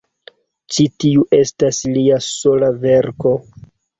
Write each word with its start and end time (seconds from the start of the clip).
Ĉi 0.77 0.85
tiu 1.03 1.25
estas 1.41 1.81
lia 1.97 2.19
sola 2.31 2.73
verko. 2.87 3.37